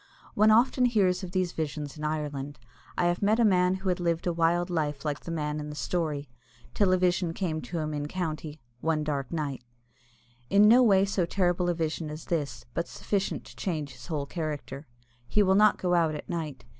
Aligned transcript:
One 0.33 0.49
often 0.49 0.85
hears 0.85 1.23
of 1.23 1.29
these 1.31 1.51
visions 1.51 1.95
in 1.95 2.03
Ireland. 2.03 2.57
I 2.97 3.05
have 3.05 3.21
met 3.21 3.39
a 3.39 3.45
man 3.45 3.75
who 3.75 3.89
had 3.89 3.99
lived 3.99 4.25
a 4.25 4.33
wild 4.33 4.71
life 4.71 5.05
like 5.05 5.19
the 5.19 5.29
man 5.31 5.59
in 5.59 5.69
the 5.69 5.75
story, 5.75 6.27
till 6.73 6.91
a 6.91 6.97
vision 6.97 7.35
came 7.35 7.61
to 7.61 7.77
him 7.77 7.93
in 7.93 8.07
County 8.07 8.59
one 8.79 9.03
dark 9.03 9.31
night 9.31 9.63
in 10.49 10.67
no 10.67 10.81
way 10.81 11.05
so 11.05 11.27
terrible 11.27 11.69
a 11.69 11.75
vision 11.75 12.09
as 12.09 12.25
this, 12.25 12.65
but 12.73 12.87
sufficient 12.87 13.45
to 13.45 13.55
change 13.55 13.91
his 13.91 14.07
whole 14.07 14.25
character. 14.25 14.87
He 15.27 15.43
will 15.43 15.53
not 15.53 15.77
go 15.77 15.93
out 15.93 16.15
at 16.15 16.27
night. 16.27 16.65